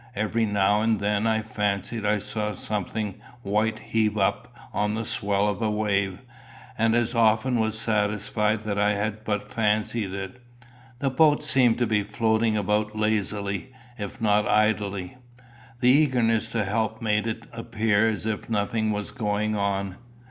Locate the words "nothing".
18.49-18.89